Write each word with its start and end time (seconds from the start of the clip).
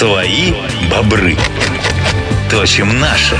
Свои 0.00 0.54
бобры. 0.88 1.36
Точим 2.50 3.00
наши. 3.00 3.36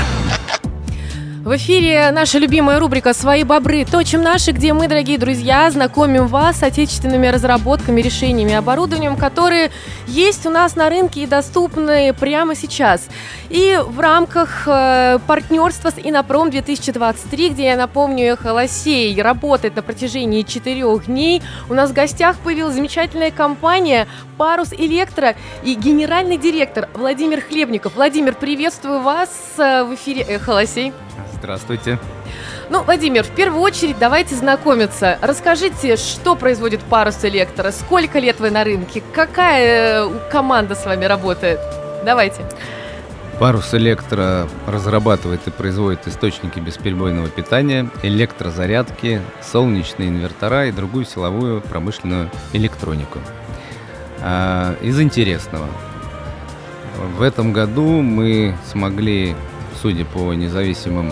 В 1.51 1.57
эфире 1.57 2.11
наша 2.11 2.37
любимая 2.37 2.79
рубрика 2.79 3.13
«Свои 3.13 3.43
бобры. 3.43 3.83
Точим 3.83 4.21
наши», 4.21 4.51
где 4.51 4.71
мы, 4.71 4.87
дорогие 4.87 5.17
друзья, 5.17 5.69
знакомим 5.69 6.27
вас 6.27 6.59
с 6.59 6.63
отечественными 6.63 7.27
разработками, 7.27 7.99
решениями, 7.99 8.53
оборудованием, 8.53 9.17
которые 9.17 9.69
есть 10.07 10.45
у 10.45 10.49
нас 10.49 10.77
на 10.77 10.87
рынке 10.87 11.23
и 11.23 11.25
доступны 11.25 12.13
прямо 12.13 12.55
сейчас. 12.55 13.09
И 13.49 13.77
в 13.85 13.99
рамках 13.99 14.63
э, 14.65 15.19
партнерства 15.27 15.89
с 15.89 15.95
Инопром 16.01 16.51
2023, 16.51 17.49
где, 17.49 17.65
я 17.65 17.75
напомню, 17.75 18.37
Холосей 18.37 19.21
работает 19.21 19.75
на 19.75 19.81
протяжении 19.81 20.43
четырех 20.43 21.07
дней, 21.07 21.43
у 21.69 21.73
нас 21.73 21.89
в 21.89 21.93
гостях 21.93 22.37
появилась 22.37 22.75
замечательная 22.75 23.31
компания 23.31 24.07
«Парус 24.37 24.71
Электро» 24.71 25.35
и 25.63 25.73
генеральный 25.73 26.37
директор 26.37 26.87
Владимир 26.93 27.41
Хлебников. 27.41 27.95
Владимир, 27.95 28.35
приветствую 28.35 29.01
вас 29.01 29.29
э, 29.57 29.83
в 29.83 29.95
эфире 29.95 30.39
«Холосей». 30.39 30.93
Здравствуйте. 31.33 31.99
Ну, 32.69 32.83
Владимир, 32.83 33.23
в 33.23 33.31
первую 33.31 33.61
очередь 33.61 33.97
давайте 33.99 34.35
знакомиться. 34.35 35.17
Расскажите, 35.21 35.97
что 35.97 36.35
производит 36.35 36.81
Парус 36.81 37.23
Электро, 37.23 37.71
сколько 37.71 38.19
лет 38.19 38.39
вы 38.39 38.51
на 38.51 38.63
рынке, 38.63 39.03
какая 39.13 40.05
э, 40.05 40.29
команда 40.31 40.75
с 40.75 40.85
вами 40.85 41.05
работает? 41.05 41.59
Давайте. 42.05 42.43
Парус 43.39 43.73
Электро 43.73 44.47
разрабатывает 44.67 45.41
и 45.47 45.49
производит 45.49 46.07
источники 46.07 46.59
бесперебойного 46.59 47.27
питания, 47.27 47.89
электрозарядки, 48.03 49.19
солнечные 49.41 50.09
инвертора 50.09 50.67
и 50.67 50.71
другую 50.71 51.05
силовую 51.05 51.61
промышленную 51.61 52.29
электронику. 52.53 53.17
А, 54.21 54.75
из 54.81 54.99
интересного. 54.99 55.65
В 57.17 57.23
этом 57.23 57.51
году 57.51 58.01
мы 58.01 58.55
смогли, 58.69 59.35
судя 59.81 60.05
по 60.05 60.33
независимым 60.33 61.11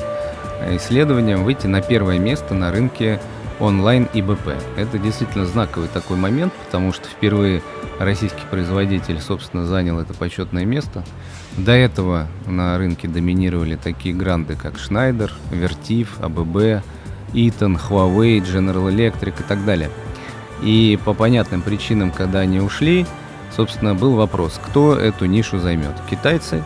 исследованиям 0.71 1.43
выйти 1.43 1.67
на 1.67 1.81
первое 1.81 2.19
место 2.19 2.53
на 2.53 2.71
рынке 2.71 3.19
онлайн 3.59 4.07
ИБП. 4.13 4.55
Это 4.77 4.97
действительно 4.97 5.45
знаковый 5.45 5.89
такой 5.89 6.17
момент, 6.17 6.53
потому 6.65 6.93
что 6.93 7.07
впервые 7.07 7.61
российский 7.99 8.43
производитель, 8.49 9.19
собственно, 9.19 9.65
занял 9.65 9.99
это 9.99 10.13
почетное 10.13 10.65
место. 10.65 11.03
До 11.57 11.71
этого 11.73 12.27
на 12.45 12.77
рынке 12.77 13.07
доминировали 13.07 13.75
такие 13.75 14.15
гранды, 14.15 14.55
как 14.55 14.75
Schneider, 14.75 15.31
Vertiv, 15.51 16.07
ABB, 16.19 16.81
Eaton, 17.33 17.79
Huawei, 17.89 18.39
General 18.39 18.89
Electric 18.89 19.33
и 19.39 19.43
так 19.43 19.65
далее. 19.65 19.89
И 20.61 20.97
по 21.03 21.13
понятным 21.13 21.61
причинам, 21.61 22.11
когда 22.11 22.39
они 22.39 22.59
ушли, 22.59 23.05
собственно, 23.55 23.95
был 23.95 24.15
вопрос, 24.15 24.59
кто 24.63 24.95
эту 24.95 25.25
нишу 25.25 25.59
займет, 25.59 25.95
китайцы 26.09 26.63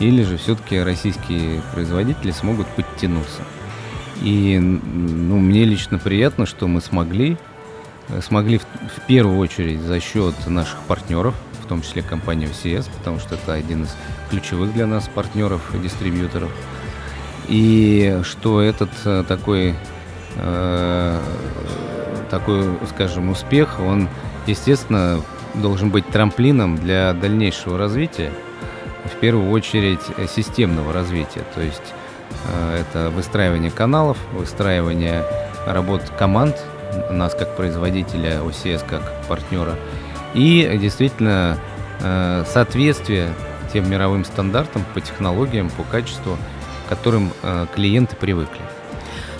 или 0.00 0.22
же 0.22 0.36
все-таки 0.36 0.78
российские 0.78 1.62
производители 1.72 2.30
смогут 2.30 2.66
подтянуться. 2.68 3.42
И 4.22 4.58
ну, 4.58 5.38
мне 5.38 5.64
лично 5.64 5.98
приятно, 5.98 6.46
что 6.46 6.66
мы 6.66 6.80
смогли, 6.80 7.36
э, 8.08 8.20
смогли 8.20 8.58
в, 8.58 8.62
в 8.62 9.06
первую 9.06 9.38
очередь 9.38 9.80
за 9.80 10.00
счет 10.00 10.34
наших 10.46 10.78
партнеров, 10.88 11.34
в 11.62 11.66
том 11.66 11.82
числе 11.82 12.02
компании 12.02 12.48
OCS, 12.48 12.88
потому 12.98 13.20
что 13.20 13.36
это 13.36 13.52
один 13.52 13.84
из 13.84 13.96
ключевых 14.30 14.72
для 14.72 14.86
нас 14.86 15.08
партнеров 15.08 15.62
и 15.74 15.78
дистрибьюторов. 15.78 16.50
И 17.48 18.20
что 18.24 18.60
этот 18.60 18.90
э, 19.04 19.24
такой, 19.26 19.74
э, 20.36 21.20
такой, 22.30 22.64
скажем, 22.88 23.30
успех, 23.30 23.78
он, 23.80 24.08
естественно, 24.46 25.20
должен 25.54 25.90
быть 25.90 26.06
трамплином 26.08 26.76
для 26.76 27.12
дальнейшего 27.12 27.78
развития 27.78 28.32
в 29.08 29.16
первую 29.16 29.50
очередь 29.50 30.00
э, 30.16 30.26
системного 30.26 30.92
развития. 30.92 31.44
То 31.54 31.60
есть 31.60 31.94
э, 32.46 32.80
это 32.80 33.10
выстраивание 33.10 33.70
каналов, 33.70 34.18
выстраивание 34.32 35.24
работ 35.66 36.02
команд, 36.18 36.56
нас 37.10 37.34
как 37.34 37.56
производителя, 37.56 38.38
OCS 38.38 38.84
как 38.88 39.02
партнера, 39.28 39.74
и 40.34 40.78
действительно 40.80 41.58
э, 42.00 42.44
соответствие 42.46 43.32
тем 43.72 43.90
мировым 43.90 44.24
стандартам 44.24 44.84
по 44.94 45.00
технологиям, 45.00 45.68
по 45.70 45.82
качеству, 45.82 46.38
к 46.86 46.88
которым 46.88 47.32
клиенты 47.74 48.16
привыкли. 48.16 48.62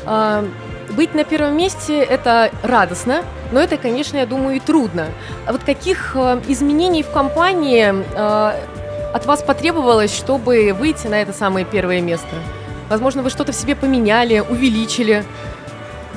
А, 0.05 0.45
быть 0.91 1.15
на 1.15 1.25
первом 1.25 1.57
месте– 1.57 1.99
это 2.11 2.51
радостно, 2.63 3.23
но 3.53 3.61
это, 3.61 3.79
конечно, 3.79 4.19
я 4.19 4.27
думаю, 4.27 4.57
и 4.57 4.61
трудно. 4.61 5.07
А 5.47 5.53
вот 5.53 5.65
каких 5.65 6.15
изменений 6.47 7.03
в 7.03 7.11
компании 7.11 7.95
от 9.13 9.27
вас 9.27 9.43
потребовалось, 9.43 10.15
чтобы 10.15 10.75
выйти 10.79 11.07
на 11.07 11.21
это 11.21 11.33
самое 11.33 11.65
первое 11.65 12.01
место? 12.01 12.29
Возможно, 12.89 13.23
вы 13.23 13.31
что-то 13.31 13.53
в 13.53 13.55
себе 13.55 13.75
поменяли, 13.75 14.41
увеличили 14.41 15.25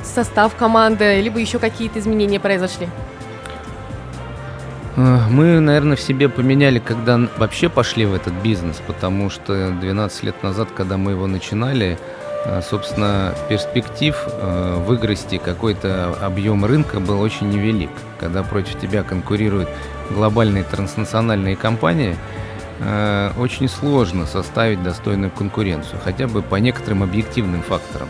состав 0.02 0.54
команды, 0.56 1.20
либо 1.20 1.38
еще 1.38 1.58
какие-то 1.58 1.98
изменения 1.98 2.40
произошли? 2.40 2.88
Э, 4.96 5.18
мы, 5.30 5.60
наверное, 5.60 5.96
в 5.96 6.00
себе 6.00 6.28
поменяли, 6.28 6.78
когда 6.78 7.20
вообще 7.36 7.68
пошли 7.68 8.06
в 8.06 8.14
этот 8.14 8.32
бизнес, 8.34 8.80
потому 8.86 9.30
что 9.30 9.70
12 9.70 10.22
лет 10.24 10.42
назад, 10.42 10.68
когда 10.74 10.96
мы 10.96 11.12
его 11.12 11.26
начинали, 11.26 11.98
э, 12.44 12.60
собственно, 12.62 13.34
перспектив 13.48 14.16
э, 14.26 14.82
выгрести 14.86 15.38
какой-то 15.38 16.14
объем 16.20 16.64
рынка 16.64 17.00
был 17.00 17.20
очень 17.20 17.48
невелик. 17.50 17.90
Когда 18.18 18.42
против 18.42 18.78
тебя 18.80 19.02
конкурируют 19.02 19.68
глобальные 20.10 20.64
транснациональные 20.64 21.56
компании– 21.56 22.16
Э, 22.84 23.30
очень 23.36 23.68
сложно 23.68 24.26
составить 24.26 24.82
достойную 24.82 25.30
конкуренцию, 25.30 26.00
хотя 26.02 26.26
бы 26.26 26.42
по 26.42 26.56
некоторым 26.56 27.02
объективным 27.02 27.62
факторам. 27.62 28.08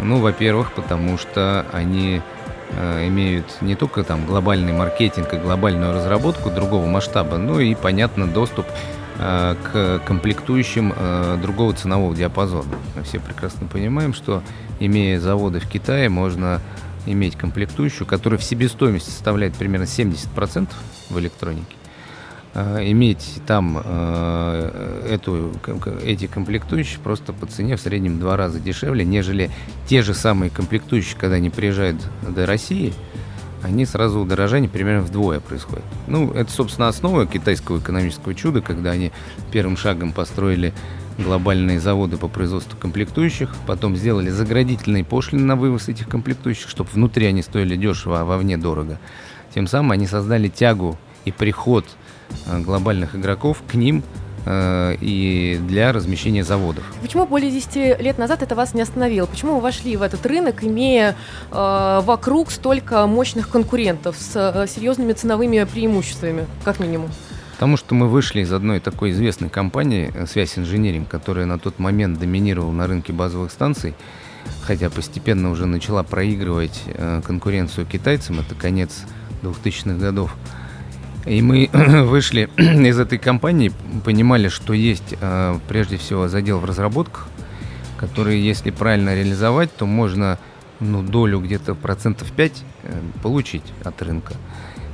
Ну, 0.00 0.18
во-первых, 0.18 0.72
потому 0.72 1.18
что 1.18 1.66
они 1.72 2.22
э, 2.70 3.08
имеют 3.08 3.60
не 3.60 3.74
только 3.74 4.02
там 4.02 4.24
глобальный 4.24 4.72
маркетинг 4.72 5.34
и 5.34 5.36
глобальную 5.36 5.92
разработку 5.92 6.50
другого 6.50 6.86
масштаба, 6.86 7.36
но 7.36 7.60
и, 7.60 7.74
понятно, 7.74 8.26
доступ 8.26 8.64
э, 9.18 9.56
к 9.62 10.00
комплектующим 10.06 10.94
другого 11.42 11.74
ценового 11.74 12.14
диапазона. 12.16 12.74
Мы 12.96 13.02
все 13.02 13.20
прекрасно 13.20 13.66
понимаем, 13.66 14.14
что 14.14 14.42
имея 14.80 15.20
заводы 15.20 15.60
в 15.60 15.68
Китае, 15.68 16.08
можно 16.08 16.62
иметь 17.04 17.36
комплектующую, 17.36 18.06
которая 18.06 18.38
в 18.38 18.44
себестоимости 18.44 19.10
составляет 19.10 19.54
примерно 19.54 19.84
70% 19.84 20.68
в 21.10 21.18
электронике 21.18 21.81
иметь 22.54 23.40
там 23.46 23.80
э, 23.82 25.06
эту, 25.10 25.52
эти 26.04 26.26
комплектующие 26.26 27.00
просто 27.00 27.32
по 27.32 27.46
цене 27.46 27.76
в 27.76 27.80
среднем 27.80 28.18
два 28.18 28.36
раза 28.36 28.60
дешевле, 28.60 29.04
нежели 29.04 29.50
те 29.88 30.02
же 30.02 30.12
самые 30.12 30.50
комплектующие, 30.50 31.16
когда 31.18 31.36
они 31.36 31.48
приезжают 31.48 31.96
до 32.28 32.44
России, 32.44 32.92
они 33.62 33.86
сразу 33.86 34.20
удорожание 34.20 34.68
примерно 34.68 35.02
вдвое 35.02 35.40
происходит. 35.40 35.84
Ну, 36.08 36.30
это, 36.32 36.50
собственно, 36.50 36.88
основа 36.88 37.26
китайского 37.26 37.78
экономического 37.78 38.34
чуда, 38.34 38.60
когда 38.60 38.90
они 38.90 39.12
первым 39.50 39.76
шагом 39.76 40.12
построили 40.12 40.74
глобальные 41.18 41.80
заводы 41.80 42.16
по 42.16 42.28
производству 42.28 42.76
комплектующих, 42.78 43.54
потом 43.66 43.96
сделали 43.96 44.30
заградительные 44.30 45.04
пошлины 45.04 45.44
на 45.44 45.56
вывоз 45.56 45.88
этих 45.88 46.08
комплектующих, 46.08 46.68
чтобы 46.68 46.90
внутри 46.92 47.26
они 47.26 47.42
стоили 47.42 47.76
дешево, 47.76 48.20
а 48.20 48.24
вовне 48.24 48.56
дорого. 48.56 48.98
Тем 49.54 49.66
самым 49.66 49.92
они 49.92 50.06
создали 50.06 50.48
тягу 50.48 50.98
и 51.24 51.32
приход 51.32 51.84
Э, 52.46 52.58
глобальных 52.60 53.14
игроков 53.14 53.62
к 53.68 53.74
ним 53.74 54.02
э, 54.46 54.96
и 55.00 55.60
для 55.68 55.92
размещения 55.92 56.44
заводов. 56.44 56.84
Почему 57.00 57.26
более 57.26 57.50
10 57.50 58.00
лет 58.00 58.18
назад 58.18 58.42
это 58.42 58.54
вас 58.54 58.74
не 58.74 58.82
остановило? 58.82 59.26
Почему 59.26 59.56
вы 59.56 59.60
вошли 59.60 59.96
в 59.96 60.02
этот 60.02 60.24
рынок, 60.26 60.64
имея 60.64 61.16
э, 61.50 62.00
вокруг 62.02 62.50
столько 62.50 63.06
мощных 63.06 63.48
конкурентов 63.48 64.16
с 64.18 64.32
э, 64.34 64.66
серьезными 64.66 65.12
ценовыми 65.12 65.64
преимуществами, 65.64 66.46
как 66.64 66.80
минимум? 66.80 67.10
Потому 67.52 67.76
что 67.76 67.94
мы 67.94 68.08
вышли 68.08 68.40
из 68.40 68.52
одной 68.52 68.80
такой 68.80 69.12
известной 69.12 69.48
компании 69.48 70.10
э, 70.14 70.26
«Связь 70.26 70.58
инженеринг», 70.58 71.08
которая 71.08 71.46
на 71.46 71.58
тот 71.58 71.78
момент 71.78 72.18
доминировала 72.18 72.72
на 72.72 72.86
рынке 72.86 73.12
базовых 73.12 73.52
станций, 73.52 73.94
хотя 74.62 74.90
постепенно 74.90 75.50
уже 75.50 75.66
начала 75.66 76.02
проигрывать 76.02 76.82
э, 76.86 77.20
конкуренцию 77.24 77.86
китайцам, 77.86 78.40
это 78.40 78.56
конец 78.56 79.04
2000-х 79.42 79.94
годов. 79.98 80.36
И 81.26 81.40
мы 81.40 81.68
вышли 81.72 82.48
из 82.56 82.98
этой 82.98 83.18
компании, 83.18 83.72
понимали, 84.04 84.48
что 84.48 84.72
есть 84.72 85.14
э, 85.20 85.58
прежде 85.68 85.96
всего 85.96 86.28
задел 86.28 86.58
в 86.58 86.64
разработках, 86.64 87.28
который, 87.96 88.40
если 88.40 88.70
правильно 88.70 89.14
реализовать, 89.14 89.74
то 89.74 89.86
можно 89.86 90.38
ну, 90.80 91.02
долю 91.02 91.40
где-то 91.40 91.74
процентов 91.74 92.32
5 92.32 92.64
э, 92.82 93.00
получить 93.22 93.64
от 93.84 94.02
рынка. 94.02 94.34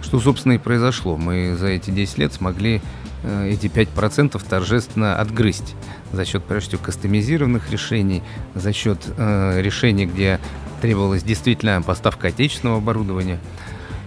Что, 0.02 0.20
собственно, 0.20 0.52
и 0.52 0.58
произошло. 0.58 1.16
Мы 1.16 1.56
за 1.56 1.69
эти 1.69 1.90
10 1.90 2.19
лет 2.19 2.32
смогли 2.34 2.82
э, 3.22 3.48
эти 3.50 3.66
5% 3.66 4.40
торжественно 4.46 5.19
отгрызть 5.19 5.75
за 6.12 6.25
счет, 6.26 6.44
прежде 6.44 6.70
всего, 6.70 6.82
кастомизированных 6.84 7.70
решений, 7.70 8.22
за 8.54 8.72
счет 8.72 8.98
решений, 9.19 10.06
где 10.06 10.40
требовалась 10.80 11.22
действительно 11.22 11.82
поставка 11.82 12.28
отечественного 12.28 12.78
оборудования– 12.78 13.38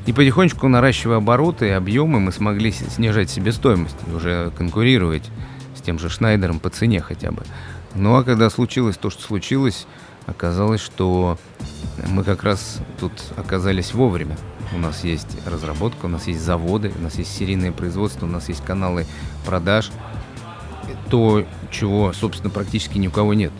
И 0.06 0.14
потихонечку, 0.14 0.68
наращивая 0.68 1.18
обороты 1.18 1.68
и 1.68 1.72
объемы, 1.72 2.20
мы 2.20 2.32
смогли 2.32 2.72
снижать 2.72 3.30
себестоимость 3.30 3.98
и 4.08 4.12
уже 4.12 4.52
конкурировать 4.58 5.30
с 5.76 5.82
тем 5.82 6.00
же 6.00 6.10
Шнайдером 6.10 6.60
по 6.60 6.70
цене 6.70 7.02
хотя 7.02 7.32
бы. 7.32 7.44
Ну 7.94 8.16
а 8.16 8.24
когда 8.24 8.50
случилось 8.50 8.98
то, 8.98 9.10
что 9.10 9.22
случилось, 9.22 9.86
оказалось, 10.26 10.82
что 10.82 11.38
мы 12.08 12.24
как 12.24 12.44
раз 12.44 12.80
тут 13.00 13.12
оказались 13.38 13.94
вовремя. 13.94 14.38
У 14.74 14.80
нас 14.80 15.04
есть 15.04 15.38
разработка, 15.46 16.06
у 16.06 16.10
нас 16.10 16.28
есть 16.28 16.42
заводы, 16.42 16.92
у 16.98 17.02
нас 17.02 17.16
есть 17.16 17.36
серийное 17.36 17.72
производство, 17.72 18.26
у 18.26 18.30
нас 18.30 18.50
есть 18.50 18.64
каналы 18.64 19.06
продаж. 19.46 19.92
То, 21.10 21.46
чего, 21.70 22.14
собственно, 22.14 22.50
практически 22.50 22.98
ни 22.98 23.08
у 23.08 23.12
кого 23.12 23.34
нет. 23.34 23.52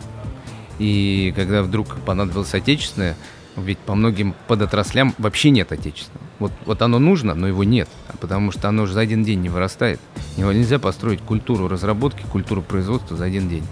И 0.78 1.32
когда 1.36 1.62
вдруг 1.62 1.96
понадобилось 2.00 2.54
отечественное, 2.54 3.16
ведь 3.56 3.78
по 3.78 3.94
многим 3.94 4.34
подотраслям 4.48 5.14
вообще 5.18 5.50
нет 5.50 5.70
отечественного. 5.70 6.21
Вот, 6.42 6.52
вот 6.66 6.82
оно 6.82 6.98
нужно, 6.98 7.34
но 7.34 7.46
его 7.46 7.62
нет, 7.62 7.88
потому 8.20 8.50
что 8.50 8.68
оно 8.68 8.86
же 8.86 8.94
за 8.94 9.00
один 9.02 9.22
день 9.22 9.42
не 9.42 9.48
вырастает. 9.48 10.00
Нельзя 10.36 10.80
построить 10.80 11.20
культуру 11.20 11.68
разработки, 11.68 12.24
культуру 12.32 12.62
производства 12.62 13.16
за 13.16 13.26
один 13.26 13.48
день. 13.48 13.62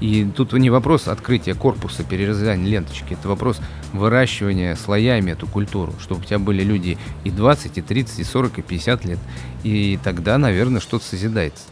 И 0.00 0.24
тут 0.34 0.54
не 0.54 0.70
вопрос 0.70 1.06
открытия 1.06 1.52
корпуса, 1.52 2.02
перерезания 2.02 2.66
ленточки, 2.66 3.12
это 3.12 3.28
вопрос 3.28 3.60
выращивания 3.92 4.74
слоями 4.74 5.32
эту 5.32 5.46
культуру, 5.46 5.92
чтобы 6.00 6.22
у 6.22 6.24
тебя 6.24 6.38
были 6.38 6.64
люди 6.64 6.96
и 7.24 7.30
20, 7.30 7.76
и 7.76 7.82
30, 7.82 8.20
и 8.20 8.24
40, 8.24 8.58
и 8.58 8.62
50 8.62 9.04
лет. 9.04 9.18
И 9.62 9.98
тогда, 10.02 10.38
наверное, 10.38 10.80
что-то 10.80 11.04
созидается. 11.04 11.64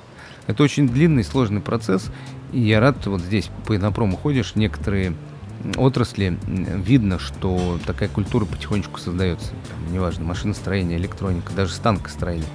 Это 0.49 0.63
очень 0.63 0.87
длинный, 0.87 1.25
сложный 1.25 1.63
процесс, 1.63 2.11
и 2.53 2.61
я 2.61 2.79
рад, 2.79 3.07
вот 3.07 3.23
здесь 3.23 3.49
по 3.67 3.75
инопрому 3.75 4.19
ходишь, 4.19 4.55
некоторые 4.55 5.15
отрасли 5.77 6.39
видно, 6.47 7.19
что 7.19 7.79
такая 7.87 8.09
культура 8.09 8.45
потихонечку 8.45 8.99
создается. 8.99 9.51
Там, 9.51 9.93
неважно, 9.93 10.25
машиностроение, 10.25 10.99
электроника, 10.99 11.53
даже 11.53 11.73
станкостроение. 11.73 12.49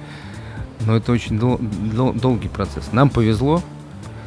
Но 0.86 0.96
это 0.96 1.12
очень 1.12 1.38
дол- 1.38 1.58
дол- 1.58 2.12
долгий 2.12 2.48
процесс. 2.48 2.92
Нам 2.92 3.10
повезло, 3.10 3.62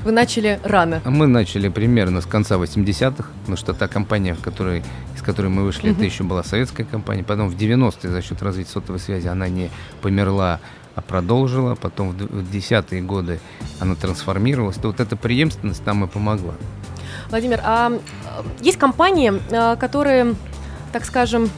вы 0.03 0.11
начали 0.11 0.59
рано. 0.63 0.99
Мы 1.05 1.27
начали 1.27 1.69
примерно 1.69 2.21
с 2.21 2.25
конца 2.25 2.55
80-х, 2.55 3.29
потому 3.41 3.55
что 3.55 3.73
та 3.73 3.87
компания, 3.87 4.33
в 4.33 4.41
которой, 4.41 4.83
из 5.15 5.21
которой 5.21 5.49
мы 5.49 5.63
вышли, 5.63 5.91
угу. 5.91 5.97
это 5.97 6.05
еще 6.05 6.23
была 6.23 6.43
советская 6.43 6.87
компания. 6.87 7.23
Потом 7.23 7.49
в 7.49 7.55
90-е 7.55 8.09
за 8.09 8.21
счет 8.23 8.41
развития 8.41 8.71
сотовой 8.71 8.99
связи 8.99 9.27
она 9.27 9.47
не 9.47 9.69
померла, 10.01 10.59
а 10.95 11.01
продолжила. 11.01 11.75
Потом 11.75 12.13
в 12.13 12.51
десятые 12.51 13.03
годы 13.03 13.39
она 13.79 13.93
трансформировалась. 13.93 14.77
То 14.77 14.87
вот 14.87 14.99
эта 14.99 15.15
преемственность 15.15 15.85
нам 15.85 16.03
и 16.03 16.07
помогла. 16.07 16.55
Владимир, 17.31 17.61
а 17.63 17.99
есть 18.61 18.77
компании, 18.77 19.33
а, 19.51 19.75
которые, 19.75 20.35
так 20.91 21.05
скажем, 21.05 21.49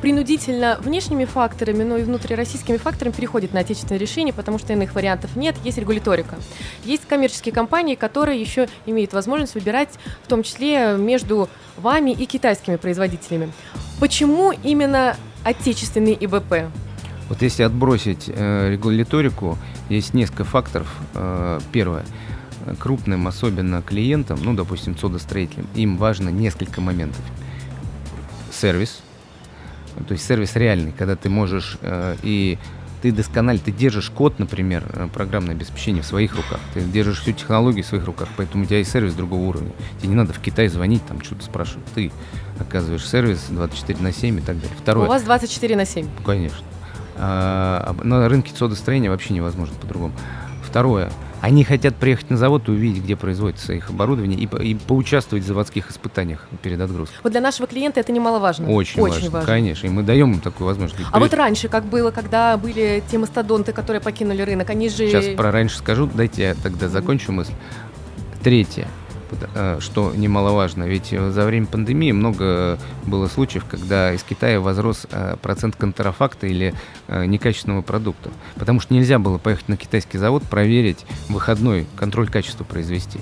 принудительно 0.00 0.78
внешними 0.82 1.24
факторами, 1.24 1.82
но 1.82 1.96
и 1.96 2.02
внутрироссийскими 2.02 2.78
факторами 2.78 3.12
переходит 3.12 3.52
на 3.52 3.60
отечественное 3.60 3.98
решение, 3.98 4.32
потому 4.32 4.58
что 4.58 4.72
иных 4.72 4.94
вариантов 4.94 5.36
нет. 5.36 5.56
Есть 5.64 5.78
регуляторика. 5.78 6.36
Есть 6.84 7.06
коммерческие 7.06 7.52
компании, 7.52 7.94
которые 7.94 8.40
еще 8.40 8.68
имеют 8.86 9.12
возможность 9.12 9.54
выбирать, 9.54 9.90
в 10.24 10.28
том 10.28 10.42
числе 10.42 10.96
между 10.96 11.48
вами 11.76 12.10
и 12.10 12.26
китайскими 12.26 12.76
производителями. 12.76 13.52
Почему 13.98 14.52
именно 14.52 15.16
отечественный 15.44 16.16
ИБП? 16.18 16.70
Вот 17.28 17.42
если 17.42 17.62
отбросить 17.62 18.24
э, 18.26 18.70
регуляторику, 18.70 19.56
есть 19.88 20.14
несколько 20.14 20.44
факторов. 20.44 20.92
Э, 21.14 21.60
первое 21.72 22.04
крупным, 22.78 23.26
особенно 23.26 23.82
клиентам, 23.82 24.40
ну, 24.42 24.54
допустим, 24.54 24.96
содостроителям, 24.96 25.66
им 25.74 25.96
важно 25.96 26.28
несколько 26.28 26.80
моментов. 26.80 27.22
Сервис, 28.52 29.02
то 30.06 30.12
есть 30.12 30.26
сервис 30.26 30.56
реальный, 30.56 30.92
когда 30.92 31.16
ты 31.16 31.28
можешь 31.28 31.78
э, 31.82 32.16
и 32.22 32.58
ты 33.02 33.12
досконально, 33.12 33.60
ты 33.64 33.72
держишь 33.72 34.10
код, 34.10 34.38
например, 34.38 34.84
э, 34.92 35.08
программное 35.12 35.54
обеспечение 35.54 36.02
в 36.02 36.06
своих 36.06 36.34
руках, 36.34 36.60
ты 36.74 36.80
держишь 36.80 37.20
всю 37.20 37.32
технологию 37.32 37.82
в 37.82 37.86
своих 37.86 38.04
руках, 38.04 38.28
поэтому 38.36 38.64
у 38.64 38.66
тебя 38.66 38.78
есть 38.78 38.90
сервис 38.90 39.14
другого 39.14 39.40
уровня. 39.40 39.72
Тебе 39.98 40.10
не 40.10 40.14
надо 40.14 40.32
в 40.32 40.38
Китай 40.38 40.68
звонить, 40.68 41.04
там 41.06 41.22
что-то 41.22 41.44
спрашивать. 41.44 41.84
Ты 41.94 42.12
оказываешь 42.58 43.06
сервис 43.08 43.46
24 43.48 43.98
на 44.00 44.12
7 44.12 44.38
и 44.38 44.40
так 44.42 44.60
далее. 44.60 44.76
Второе. 44.78 45.06
У 45.06 45.08
вас 45.08 45.22
24 45.22 45.76
на 45.76 45.84
7. 45.86 46.08
Конечно. 46.24 46.66
А, 47.16 47.94
на 48.02 48.28
рынке 48.28 48.52
содостроения 48.54 49.10
вообще 49.10 49.34
невозможно 49.34 49.74
по-другому. 49.80 50.14
Второе. 50.62 51.10
Они 51.40 51.64
хотят 51.64 51.96
приехать 51.96 52.28
на 52.30 52.36
завод 52.36 52.68
и 52.68 52.70
увидеть, 52.70 53.02
где 53.02 53.16
производится 53.16 53.72
их 53.72 53.90
оборудование, 53.90 54.38
и, 54.38 54.48
и 54.62 54.74
поучаствовать 54.74 55.44
в 55.44 55.46
заводских 55.46 55.90
испытаниях 55.90 56.46
перед 56.62 56.80
отгрузкой. 56.80 57.16
Вот 57.22 57.32
для 57.32 57.40
нашего 57.40 57.66
клиента 57.66 58.00
это 58.00 58.12
немаловажно. 58.12 58.70
Очень, 58.70 59.00
Очень 59.00 59.14
важно, 59.14 59.30
важно, 59.30 59.46
конечно. 59.46 59.86
И 59.86 59.90
мы 59.90 60.02
даем 60.02 60.32
им 60.32 60.40
такую 60.40 60.66
возможность. 60.66 61.02
А 61.10 61.18
вот 61.18 61.32
раньше, 61.32 61.68
как 61.68 61.84
было, 61.84 62.10
когда 62.10 62.56
были 62.56 63.02
те 63.10 63.18
мастодонты, 63.18 63.72
которые 63.72 64.00
покинули 64.02 64.42
рынок, 64.42 64.68
они 64.70 64.88
же... 64.88 65.08
Сейчас 65.08 65.34
про 65.36 65.50
раньше 65.50 65.78
скажу, 65.78 66.08
дайте 66.12 66.42
я 66.42 66.54
тогда 66.54 66.88
закончу 66.88 67.32
мысль. 67.32 67.52
Третье. 68.42 68.86
Э, 69.54 69.78
что 69.80 70.12
немаловажно. 70.14 70.84
Ведь 70.84 71.12
э, 71.12 71.30
за 71.30 71.44
время 71.44 71.66
пандемии 71.66 72.12
много 72.12 72.78
было 73.06 73.28
случаев, 73.28 73.64
когда 73.68 74.12
из 74.12 74.22
Китая 74.22 74.60
возрос 74.60 75.06
э, 75.10 75.36
процент 75.40 75.76
контрафакта 75.76 76.46
или 76.46 76.74
некачественного 77.08 77.82
продукта. 77.82 78.30
Потому 78.56 78.80
что 78.80 78.94
нельзя 78.94 79.18
было 79.18 79.38
поехать 79.38 79.68
на 79.68 79.76
китайский 79.76 80.18
завод, 80.18 80.42
проверить 80.44 81.04
выходной 81.28 81.86
контроль 81.96 82.28
качества 82.28 82.64
произвести. 82.64 83.18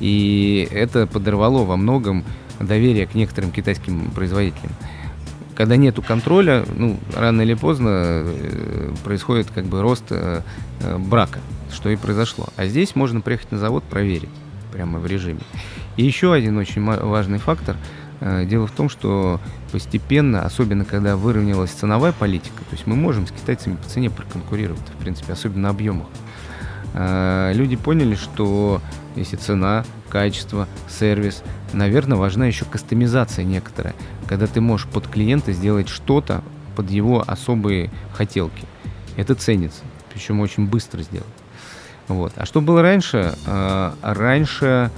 И 0.00 0.68
это 0.70 1.06
подорвало 1.06 1.64
во 1.64 1.76
многом 1.76 2.24
доверие 2.60 3.06
к 3.06 3.14
некоторым 3.14 3.50
китайским 3.50 4.10
производителям 4.10 4.72
когда 5.54 5.76
нету 5.76 6.00
контроля, 6.00 6.64
ну, 6.76 6.98
рано 7.14 7.42
или 7.42 7.52
поздно 7.52 8.24
происходит 9.04 9.48
как 9.54 9.66
бы 9.66 9.82
рост 9.82 10.10
брака, 10.98 11.40
что 11.70 11.90
и 11.90 11.96
произошло. 11.96 12.46
А 12.56 12.64
здесь 12.66 12.96
можно 12.96 13.20
приехать 13.20 13.52
на 13.52 13.58
завод, 13.58 13.84
проверить 13.84 14.30
прямо 14.72 14.98
в 14.98 15.06
режиме. 15.06 15.40
И 15.96 16.04
еще 16.04 16.32
один 16.32 16.56
очень 16.56 16.84
важный 16.84 17.38
фактор. 17.38 17.76
Э, 18.20 18.44
дело 18.44 18.66
в 18.66 18.72
том, 18.72 18.88
что 18.88 19.40
постепенно, 19.70 20.42
особенно 20.42 20.84
когда 20.84 21.16
выровнялась 21.16 21.70
ценовая 21.70 22.12
политика, 22.12 22.58
то 22.58 22.72
есть 22.72 22.86
мы 22.86 22.96
можем 22.96 23.26
с 23.26 23.32
китайцами 23.32 23.76
по 23.76 23.88
цене 23.88 24.10
проконкурировать, 24.10 24.88
в 24.96 25.02
принципе, 25.02 25.32
особенно 25.32 25.62
на 25.62 25.68
объемах. 25.70 26.06
Э, 26.94 27.52
люди 27.54 27.76
поняли, 27.76 28.14
что 28.14 28.80
если 29.16 29.36
цена, 29.36 29.84
качество, 30.08 30.68
сервис, 30.88 31.42
наверное, 31.72 32.16
важна 32.16 32.46
еще 32.46 32.64
кастомизация 32.64 33.44
некоторая, 33.44 33.94
когда 34.26 34.46
ты 34.46 34.60
можешь 34.60 34.86
под 34.86 35.08
клиента 35.08 35.52
сделать 35.52 35.88
что-то 35.88 36.42
под 36.76 36.90
его 36.90 37.22
особые 37.26 37.90
хотелки. 38.12 38.64
Это 39.16 39.34
ценится, 39.34 39.82
причем 40.12 40.40
очень 40.40 40.66
быстро 40.66 41.02
сделать. 41.02 41.41
Вот. 42.08 42.32
А 42.36 42.46
что 42.46 42.60
было 42.60 42.82
раньше? 42.82 43.34
А, 43.46 43.94
раньше 44.02 44.90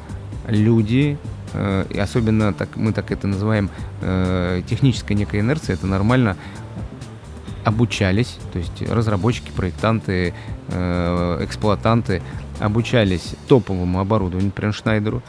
люди, 0.47 1.17
э, 1.52 1.87
и 1.90 1.99
особенно 1.99 2.52
так, 2.52 2.76
мы 2.76 2.93
так 2.93 3.11
это 3.11 3.26
называем 3.26 3.71
э, 4.02 4.62
техническая 4.69 5.17
некая 5.17 5.40
инерция, 5.40 5.75
это 5.75 5.87
нормально, 5.87 6.37
обучались, 7.64 8.38
то 8.52 8.59
есть 8.59 8.83
разработчики, 8.83 9.50
проектанты, 9.50 10.35
э, 10.69 11.38
эксплуатанты 11.43 12.23
обучались 12.61 13.35
топовому 13.49 14.00
оборудованию, 14.00 14.47
например, 14.47 14.75
Шнайдеру, 14.75 15.23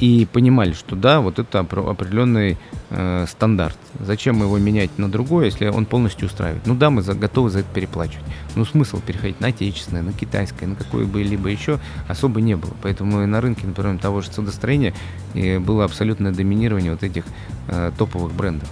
и 0.00 0.26
понимали, 0.32 0.72
что 0.72 0.96
да, 0.96 1.20
вот 1.20 1.38
это 1.38 1.60
определенный 1.60 2.56
э, 2.90 3.26
стандарт. 3.28 3.76
Зачем 3.98 4.40
его 4.40 4.58
менять 4.58 4.96
на 4.98 5.10
другое, 5.10 5.46
если 5.46 5.68
он 5.68 5.86
полностью 5.86 6.26
устраивает? 6.26 6.66
Ну 6.66 6.74
да, 6.74 6.90
мы 6.90 7.02
за, 7.02 7.14
готовы 7.14 7.50
за 7.50 7.60
это 7.60 7.68
переплачивать. 7.74 8.24
Но 8.54 8.64
смысл 8.64 9.00
переходить 9.00 9.40
на 9.40 9.48
отечественное, 9.48 10.02
на 10.02 10.12
китайское, 10.12 10.68
на 10.68 10.76
какое-либо 10.76 11.48
еще 11.48 11.80
особо 12.06 12.40
не 12.40 12.56
было. 12.56 12.72
Поэтому 12.82 13.22
и 13.22 13.26
на 13.26 13.40
рынке, 13.40 13.66
например, 13.66 13.98
того 13.98 14.20
же 14.20 14.30
судостроения 14.32 14.94
было 15.34 15.84
абсолютное 15.84 16.32
доминирование 16.32 16.92
вот 16.92 17.02
этих 17.02 17.24
э, 17.68 17.92
топовых 17.98 18.32
брендов. 18.32 18.68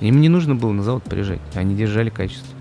Им 0.00 0.20
не 0.20 0.28
нужно 0.28 0.54
было 0.54 0.72
на 0.72 0.82
завод 0.82 1.02
приезжать, 1.02 1.40
они 1.54 1.74
держали 1.74 2.08
качество. 2.08 2.57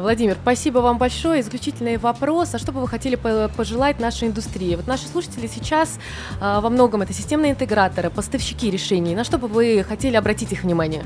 Владимир, 0.00 0.36
спасибо 0.40 0.78
вам 0.78 0.96
большое. 0.96 1.42
Исключительный 1.42 1.98
вопрос. 1.98 2.54
А 2.54 2.58
что 2.58 2.72
бы 2.72 2.80
вы 2.80 2.88
хотели 2.88 3.16
пожелать 3.16 4.00
нашей 4.00 4.28
индустрии? 4.28 4.74
Вот 4.76 4.86
наши 4.86 5.06
слушатели 5.06 5.46
сейчас 5.46 5.98
а, 6.40 6.60
во 6.60 6.70
многом 6.70 7.02
это 7.02 7.12
системные 7.12 7.52
интеграторы, 7.52 8.08
поставщики 8.08 8.70
решений. 8.70 9.14
На 9.14 9.24
что 9.24 9.36
бы 9.36 9.46
вы 9.46 9.84
хотели 9.86 10.16
обратить 10.16 10.52
их 10.52 10.62
внимание? 10.62 11.04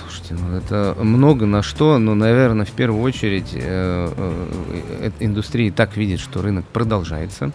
Слушайте, 0.00 0.34
ну 0.34 0.56
это 0.56 0.96
много 0.98 1.44
на 1.44 1.62
что, 1.62 1.98
но, 1.98 2.14
наверное, 2.14 2.64
в 2.64 2.72
первую 2.72 3.02
очередь 3.02 3.50
э, 3.52 4.08
э, 4.16 5.10
индустрия 5.20 5.70
так 5.70 5.96
видит, 5.96 6.20
что 6.20 6.42
рынок 6.42 6.64
продолжается 6.66 7.52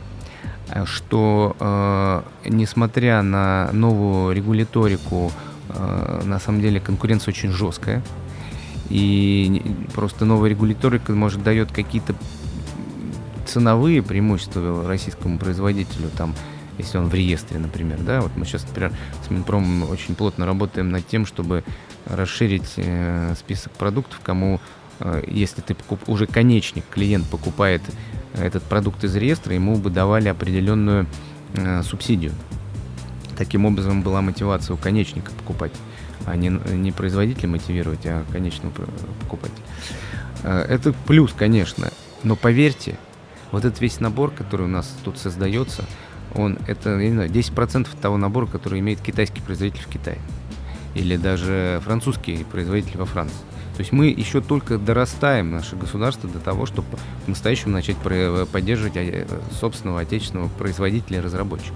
что 0.86 1.58
э, 1.60 2.22
несмотря 2.46 3.22
на 3.24 3.70
новую 3.74 4.34
регуляторику 4.34 5.34
Э, 5.34 5.50
на 6.24 6.40
самом 6.40 6.62
деле 6.62 6.80
конкуренция 6.80 7.32
очень 7.32 7.51
жесткая. 7.51 8.01
И 8.90 9.62
просто 9.94 10.25
новая 10.25 10.50
регуляторика, 10.50 11.13
может, 11.13 11.44
дает 11.44 11.72
какие-то 11.72 12.13
ценовые 13.46 14.01
преимущества 14.01 14.88
российскому 14.88 15.38
производителю, 15.38 16.10
там, 16.18 16.34
если 16.78 16.98
он 16.98 17.10
в 17.10 17.13
реестре, 17.13 17.60
например, 17.60 18.00
да, 18.00 18.22
вот 18.22 18.32
мы 18.36 18.46
сейчас, 18.46 18.66
например, 18.68 18.94
с 19.25 19.30
Минпромом 19.30 19.90
очень 19.90 20.16
плотно 20.16 20.46
работаем 20.46 20.90
над 20.90 21.08
тем, 21.08 21.25
чтобы 21.25 21.63
расширить 22.06 22.74
э, 22.78 23.34
список 23.38 23.72
продуктов, 23.74 24.20
кому, 24.24 24.60
э, 25.00 25.24
если 25.28 25.62
ты 25.62 25.74
покуп, 25.74 26.08
уже 26.08 26.28
конечник, 26.28 26.86
клиент 26.90 27.28
покупает 27.28 27.82
этот 28.34 28.63
продукт 28.63 29.04
из 29.04 29.16
реестра, 29.16 29.54
ему 29.54 29.75
бы 29.75 29.90
давали 29.90 30.30
определенную 30.30 31.08
э, 31.54 31.84
субсидию. 31.84 32.32
Таким 33.41 33.65
образом 33.65 34.03
была 34.03 34.21
мотивация 34.21 34.75
у 34.75 34.77
конечника 34.77 35.31
покупать, 35.31 35.71
а 36.27 36.36
не, 36.36 36.50
не 36.50 36.91
производителя 36.91 37.50
мотивировать, 37.50 38.05
а 38.05 38.24
конечного 38.31 38.71
покупателя. 39.21 39.63
Э, 40.43 40.60
это 40.69 40.93
плюс, 41.07 41.33
конечно, 41.36 41.89
но 42.21 42.36
поверьте, 42.36 43.00
вот 43.51 43.65
этот 43.65 43.81
весь 43.81 44.00
набор, 44.00 44.29
который 44.29 44.67
у 44.67 44.69
нас 44.69 44.95
тут 45.03 45.17
создается, 45.17 45.86
он 46.36 46.60
это, 46.67 47.00
я 47.00 47.07
не 47.07 47.13
знаю, 47.13 47.31
10% 47.31 47.88
того 48.00 48.17
набора, 48.17 48.45
который 48.45 48.79
имеет 48.79 49.01
китайский 49.01 49.41
производитель 49.41 49.81
в 49.81 49.88
Китае. 49.88 50.19
Или 50.93 51.17
даже 51.17 51.81
французский 51.83 52.43
производитель 52.43 53.00
во 53.00 53.05
Франции. 53.05 53.39
То 53.74 53.79
есть 53.79 53.91
мы 53.91 54.10
еще 54.10 54.41
только 54.41 54.77
дорастаем, 54.77 55.50
наше 55.50 55.75
государство, 55.75 56.29
до 56.29 56.38
того, 56.38 56.67
чтобы 56.67 56.88
по-настоящему 57.25 57.74
начать 57.74 57.98
поддерживать 57.98 58.98
э, 58.98 59.25
собственного 59.60 60.01
отечественного 60.01 60.50
производителя 60.50 61.17
и 61.17 61.21
разработчика. 61.21 61.74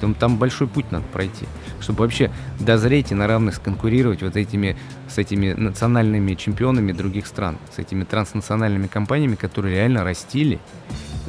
Там, 0.00 0.14
там 0.14 0.36
большой 0.36 0.68
путь 0.68 0.90
надо 0.92 1.04
пройти, 1.12 1.46
чтобы 1.80 2.00
вообще 2.00 2.30
дозреть 2.60 3.10
и 3.10 3.14
на 3.14 3.26
равных 3.26 3.56
сконкурировать 3.56 4.22
вот 4.22 4.36
этими, 4.36 4.76
с 5.08 5.18
этими 5.18 5.52
национальными 5.52 6.34
чемпионами 6.34 6.92
других 6.92 7.26
стран, 7.26 7.58
с 7.74 7.78
этими 7.78 8.04
транснациональными 8.04 8.86
компаниями, 8.86 9.34
которые 9.34 9.74
реально 9.74 10.04
растили, 10.04 10.60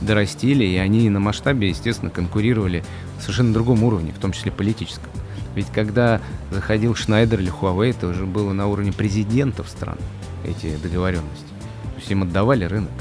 дорастили, 0.01 0.63
и 0.63 0.77
они 0.77 1.09
на 1.09 1.19
масштабе, 1.19 1.69
естественно, 1.69 2.11
конкурировали 2.11 2.83
на 3.15 3.21
совершенно 3.21 3.53
другом 3.53 3.83
уровне, 3.83 4.11
в 4.11 4.19
том 4.19 4.31
числе 4.31 4.51
политическом. 4.51 5.11
Ведь 5.55 5.67
когда 5.73 6.21
заходил 6.51 6.95
Шнайдер 6.95 7.39
или 7.39 7.51
Huawei, 7.51 7.91
это 7.91 8.07
уже 8.07 8.25
было 8.25 8.53
на 8.53 8.67
уровне 8.67 8.93
президентов 8.93 9.67
стран, 9.67 9.97
эти 10.45 10.75
договоренности. 10.77 11.47
То 11.47 11.97
есть 11.97 12.11
им 12.11 12.23
отдавали 12.23 12.65
рынок. 12.65 12.91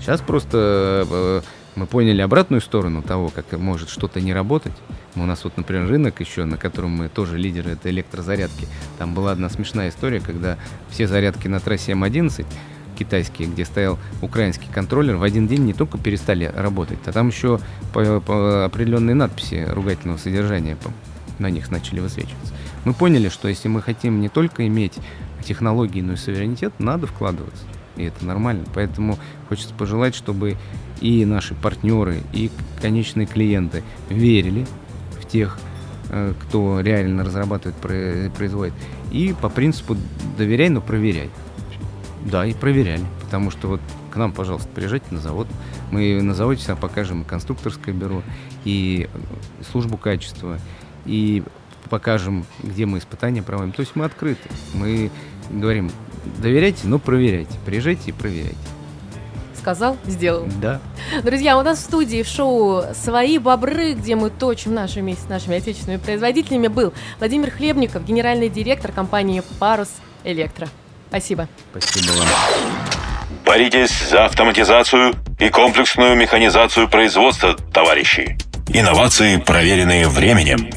Сейчас 0.00 0.20
просто 0.20 1.06
э, 1.08 1.40
мы 1.76 1.86
поняли 1.86 2.22
обратную 2.22 2.60
сторону 2.60 3.02
того, 3.02 3.28
как 3.28 3.52
может 3.58 3.88
что-то 3.88 4.20
не 4.20 4.32
работать. 4.32 4.72
У 5.16 5.24
нас 5.24 5.44
вот, 5.44 5.56
например, 5.56 5.88
рынок 5.88 6.20
еще, 6.20 6.44
на 6.44 6.56
котором 6.56 6.90
мы 6.90 7.08
тоже 7.08 7.38
лидеры, 7.38 7.72
это 7.72 7.90
электрозарядки. 7.90 8.66
Там 8.98 9.14
была 9.14 9.32
одна 9.32 9.48
смешная 9.48 9.88
история, 9.88 10.20
когда 10.20 10.58
все 10.90 11.06
зарядки 11.06 11.48
на 11.48 11.60
трассе 11.60 11.92
М11 11.92 12.46
китайские, 12.98 13.48
где 13.48 13.64
стоял 13.64 13.98
украинский 14.22 14.68
контроллер, 14.72 15.16
в 15.16 15.22
один 15.22 15.46
день 15.46 15.64
не 15.64 15.72
только 15.72 15.98
перестали 15.98 16.52
работать, 16.54 16.98
а 17.06 17.12
там 17.12 17.28
еще 17.28 17.60
по, 17.92 18.20
по 18.20 18.64
определенные 18.64 19.14
надписи 19.14 19.66
ругательного 19.68 20.18
содержания 20.18 20.76
на 21.38 21.48
них 21.50 21.70
начали 21.70 22.00
высвечиваться. 22.00 22.52
Мы 22.84 22.94
поняли, 22.94 23.28
что 23.28 23.48
если 23.48 23.68
мы 23.68 23.82
хотим 23.82 24.20
не 24.20 24.28
только 24.28 24.66
иметь 24.66 24.94
технологии, 25.44 26.00
но 26.00 26.14
и 26.14 26.16
суверенитет, 26.16 26.72
надо 26.78 27.06
вкладываться. 27.06 27.64
И 27.96 28.04
это 28.04 28.24
нормально. 28.24 28.64
Поэтому 28.74 29.18
хочется 29.48 29.74
пожелать, 29.74 30.14
чтобы 30.14 30.56
и 31.00 31.24
наши 31.24 31.54
партнеры, 31.54 32.22
и 32.32 32.50
конечные 32.80 33.26
клиенты 33.26 33.82
верили 34.08 34.66
тех, 35.28 35.58
э, 36.10 36.32
кто 36.40 36.80
реально 36.80 37.24
разрабатывает, 37.24 37.76
производит. 38.32 38.74
И 39.10 39.34
по 39.40 39.48
принципу 39.48 39.96
доверяй, 40.36 40.68
но 40.68 40.80
проверяй. 40.80 41.30
Да, 42.24 42.44
и 42.46 42.54
проверяли. 42.54 43.04
Потому 43.22 43.50
что 43.50 43.68
вот 43.68 43.80
к 44.10 44.16
нам, 44.16 44.32
пожалуйста, 44.32 44.68
приезжайте 44.74 45.06
на 45.10 45.20
завод. 45.20 45.46
Мы 45.90 46.20
на 46.22 46.34
заводе 46.34 46.60
всегда 46.60 46.76
покажем 46.76 47.22
и 47.22 47.24
конструкторское 47.24 47.94
бюро, 47.94 48.22
и 48.64 49.08
службу 49.70 49.96
качества, 49.96 50.58
и 51.06 51.42
покажем, 51.88 52.44
где 52.62 52.86
мы 52.86 52.98
испытания 52.98 53.42
проводим. 53.42 53.72
То 53.72 53.80
есть 53.80 53.96
мы 53.96 54.04
открыты. 54.04 54.48
Мы 54.74 55.10
говорим, 55.50 55.90
доверяйте, 56.42 56.86
но 56.86 56.98
проверяйте. 56.98 57.58
Приезжайте 57.64 58.10
и 58.10 58.12
проверяйте. 58.12 58.56
Сказал, 59.58 59.96
сделал. 60.06 60.46
Да. 60.60 60.80
Друзья, 61.22 61.58
у 61.58 61.62
нас 61.62 61.78
в 61.78 61.82
студии 61.82 62.22
в 62.22 62.28
шоу 62.28 62.82
«Свои 62.94 63.38
бобры», 63.38 63.94
где 63.94 64.14
мы 64.14 64.30
точим 64.30 64.74
наши 64.74 65.00
вместе 65.00 65.24
с 65.24 65.28
нашими 65.28 65.56
отечественными 65.56 66.00
производителями, 66.00 66.68
был 66.68 66.92
Владимир 67.18 67.50
Хлебников, 67.50 68.04
генеральный 68.04 68.48
директор 68.48 68.92
компании 68.92 69.42
«Парус 69.58 69.90
Электро». 70.24 70.68
Спасибо. 71.08 71.48
Спасибо 71.72 72.12
вам. 72.12 72.28
Боритесь 73.44 74.08
за 74.10 74.26
автоматизацию 74.26 75.14
и 75.38 75.48
комплексную 75.48 76.16
механизацию 76.16 76.88
производства, 76.88 77.56
товарищи. 77.72 78.38
Инновации, 78.68 79.38
проверенные 79.38 80.08
временем. 80.08 80.70